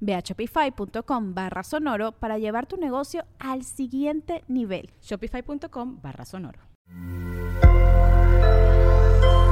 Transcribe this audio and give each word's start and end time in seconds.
Ve 0.00 0.14
a 0.14 0.20
shopify.com 0.20 1.34
barra 1.34 1.62
sonoro 1.62 2.12
para 2.12 2.38
llevar 2.38 2.66
tu 2.66 2.76
negocio 2.76 3.24
al 3.38 3.64
siguiente 3.64 4.44
nivel. 4.48 4.90
Shopify.com 5.02 6.00
barra 6.02 6.24
sonoro. 6.24 6.60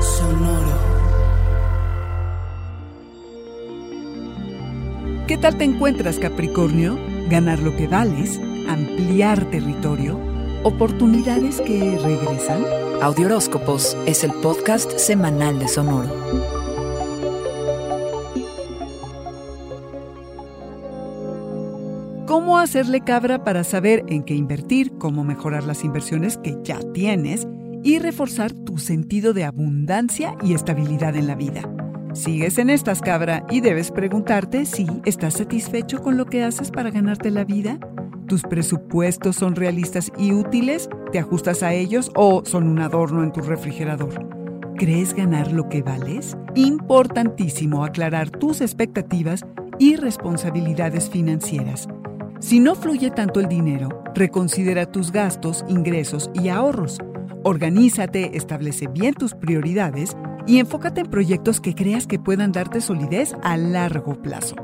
Sonoro. 0.00 0.92
¿Qué 5.26 5.38
tal 5.38 5.56
te 5.56 5.64
encuentras, 5.64 6.18
Capricornio? 6.18 6.98
Ganar 7.30 7.60
lo 7.60 7.74
que 7.76 7.86
vales, 7.86 8.40
ampliar 8.68 9.44
territorio, 9.50 10.18
oportunidades 10.64 11.60
que 11.60 11.98
regresan. 11.98 12.64
Audioróscopos 13.00 13.96
es 14.04 14.24
el 14.24 14.32
podcast 14.32 14.98
semanal 14.98 15.58
de 15.58 15.68
Sonoro. 15.68 16.61
Hacerle 22.62 23.00
cabra 23.00 23.44
para 23.44 23.64
saber 23.64 24.04
en 24.08 24.22
qué 24.22 24.34
invertir, 24.34 24.92
cómo 24.98 25.24
mejorar 25.24 25.64
las 25.64 25.84
inversiones 25.84 26.38
que 26.38 26.56
ya 26.62 26.78
tienes 26.92 27.46
y 27.82 27.98
reforzar 27.98 28.52
tu 28.52 28.78
sentido 28.78 29.32
de 29.32 29.44
abundancia 29.44 30.36
y 30.42 30.54
estabilidad 30.54 31.16
en 31.16 31.26
la 31.26 31.34
vida. 31.34 31.62
Sigues 32.14 32.58
en 32.58 32.70
estas 32.70 33.00
cabra 33.00 33.44
y 33.50 33.60
debes 33.60 33.90
preguntarte 33.90 34.66
si 34.66 34.86
estás 35.04 35.34
satisfecho 35.34 36.02
con 36.02 36.16
lo 36.16 36.26
que 36.26 36.44
haces 36.44 36.70
para 36.70 36.90
ganarte 36.90 37.30
la 37.30 37.44
vida. 37.44 37.78
¿Tus 38.26 38.42
presupuestos 38.42 39.36
son 39.36 39.56
realistas 39.56 40.12
y 40.18 40.32
útiles? 40.32 40.88
¿Te 41.10 41.18
ajustas 41.18 41.62
a 41.62 41.72
ellos 41.72 42.10
o 42.14 42.44
son 42.44 42.68
un 42.68 42.78
adorno 42.80 43.22
en 43.22 43.32
tu 43.32 43.40
refrigerador? 43.40 44.28
¿Crees 44.76 45.14
ganar 45.14 45.52
lo 45.52 45.68
que 45.68 45.82
vales? 45.82 46.36
Importantísimo 46.54 47.84
aclarar 47.84 48.30
tus 48.30 48.60
expectativas 48.60 49.44
y 49.78 49.96
responsabilidades 49.96 51.08
financieras. 51.10 51.88
Si 52.42 52.58
no 52.58 52.74
fluye 52.74 53.12
tanto 53.12 53.38
el 53.38 53.46
dinero, 53.46 54.02
reconsidera 54.16 54.90
tus 54.90 55.12
gastos, 55.12 55.64
ingresos 55.68 56.28
y 56.34 56.48
ahorros. 56.48 56.98
Organízate, 57.44 58.36
establece 58.36 58.88
bien 58.88 59.14
tus 59.14 59.34
prioridades 59.34 60.16
y 60.44 60.58
enfócate 60.58 61.02
en 61.02 61.06
proyectos 61.06 61.60
que 61.60 61.76
creas 61.76 62.08
que 62.08 62.18
puedan 62.18 62.50
darte 62.50 62.80
solidez 62.80 63.36
a 63.44 63.56
largo 63.56 64.20
plazo. 64.20 64.56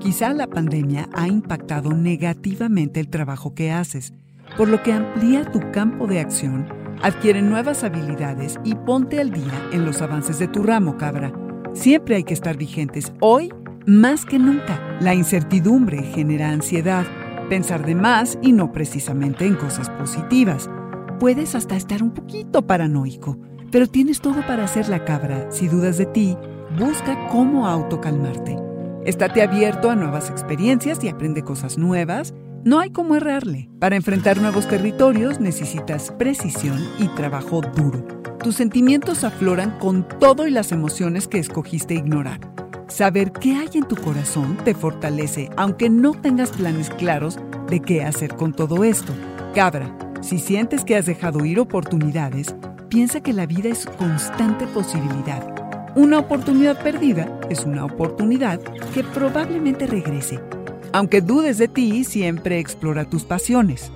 Quizá 0.00 0.32
la 0.32 0.46
pandemia 0.46 1.10
ha 1.12 1.28
impactado 1.28 1.90
negativamente 1.90 2.98
el 2.98 3.10
trabajo 3.10 3.54
que 3.54 3.72
haces, 3.72 4.14
por 4.56 4.68
lo 4.68 4.82
que 4.82 4.94
amplía 4.94 5.44
tu 5.52 5.60
campo 5.70 6.06
de 6.06 6.20
acción, 6.20 6.66
adquiere 7.02 7.42
nuevas 7.42 7.84
habilidades 7.84 8.58
y 8.64 8.74
ponte 8.74 9.20
al 9.20 9.32
día 9.32 9.68
en 9.72 9.84
los 9.84 10.00
avances 10.00 10.38
de 10.38 10.48
tu 10.48 10.62
ramo, 10.62 10.96
cabra. 10.96 11.30
Siempre 11.74 12.16
hay 12.16 12.24
que 12.24 12.32
estar 12.32 12.56
vigentes 12.56 13.12
hoy 13.20 13.50
más 13.88 14.26
que 14.26 14.38
nunca. 14.38 14.98
La 15.00 15.14
incertidumbre 15.14 16.02
genera 16.02 16.50
ansiedad 16.50 17.06
pensar 17.48 17.84
de 17.84 17.94
más 17.94 18.38
y 18.42 18.52
no 18.52 18.72
precisamente 18.72 19.46
en 19.46 19.56
cosas 19.56 19.90
positivas. 19.90 20.70
Puedes 21.18 21.54
hasta 21.54 21.76
estar 21.76 22.02
un 22.02 22.12
poquito 22.12 22.66
paranoico, 22.66 23.38
pero 23.70 23.86
tienes 23.86 24.20
todo 24.20 24.46
para 24.46 24.64
hacer 24.64 24.88
la 24.88 25.04
cabra. 25.04 25.50
Si 25.50 25.68
dudas 25.68 25.98
de 25.98 26.06
ti, 26.06 26.36
busca 26.78 27.28
cómo 27.28 27.66
autocalmarte. 27.66 28.56
Estate 29.04 29.42
abierto 29.42 29.90
a 29.90 29.96
nuevas 29.96 30.30
experiencias 30.30 31.02
y 31.02 31.08
aprende 31.08 31.42
cosas 31.42 31.78
nuevas. 31.78 32.34
No 32.64 32.78
hay 32.78 32.90
cómo 32.90 33.16
errarle. 33.16 33.70
Para 33.78 33.96
enfrentar 33.96 34.40
nuevos 34.40 34.68
territorios 34.68 35.40
necesitas 35.40 36.12
precisión 36.12 36.78
y 36.98 37.08
trabajo 37.08 37.60
duro. 37.60 38.06
Tus 38.42 38.56
sentimientos 38.56 39.24
afloran 39.24 39.78
con 39.78 40.06
todo 40.20 40.46
y 40.46 40.50
las 40.50 40.72
emociones 40.72 41.26
que 41.26 41.38
escogiste 41.38 41.94
ignorar. 41.94 42.57
Saber 42.88 43.32
qué 43.32 43.54
hay 43.54 43.68
en 43.74 43.86
tu 43.86 43.96
corazón 43.96 44.56
te 44.64 44.74
fortalece, 44.74 45.50
aunque 45.56 45.90
no 45.90 46.12
tengas 46.12 46.50
planes 46.50 46.88
claros 46.88 47.38
de 47.68 47.80
qué 47.80 48.02
hacer 48.02 48.34
con 48.34 48.54
todo 48.54 48.82
esto. 48.82 49.12
Cabra, 49.54 49.94
si 50.22 50.38
sientes 50.38 50.84
que 50.84 50.96
has 50.96 51.04
dejado 51.04 51.44
ir 51.44 51.60
oportunidades, 51.60 52.54
piensa 52.88 53.20
que 53.20 53.34
la 53.34 53.44
vida 53.44 53.68
es 53.68 53.84
constante 53.84 54.66
posibilidad. 54.66 55.54
Una 55.96 56.18
oportunidad 56.18 56.82
perdida 56.82 57.38
es 57.50 57.64
una 57.64 57.84
oportunidad 57.84 58.58
que 58.94 59.04
probablemente 59.04 59.86
regrese. 59.86 60.40
Aunque 60.92 61.20
dudes 61.20 61.58
de 61.58 61.68
ti, 61.68 62.04
siempre 62.04 62.58
explora 62.58 63.04
tus 63.04 63.24
pasiones. 63.24 63.92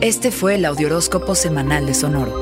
Este 0.00 0.30
fue 0.30 0.54
el 0.54 0.64
Audioróscopo 0.66 1.34
Semanal 1.34 1.86
de 1.86 1.94
Sonoro. 1.94 2.41